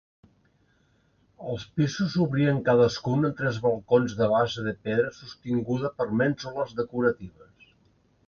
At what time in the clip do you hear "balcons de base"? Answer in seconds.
3.67-4.65